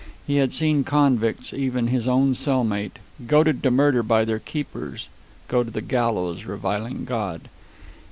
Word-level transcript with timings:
He 0.25 0.37
had 0.37 0.51
seen 0.51 0.83
convicts, 0.83 1.53
even 1.53 1.89
his 1.89 2.07
own 2.07 2.33
cell 2.33 2.63
mate, 2.63 2.97
goaded 3.27 3.61
to 3.61 3.69
murder 3.69 4.01
by 4.01 4.25
their 4.25 4.39
keepers, 4.39 5.09
go 5.47 5.63
to 5.63 5.69
the 5.69 5.83
gallows 5.83 6.43
reviling 6.45 7.05
God. 7.05 7.49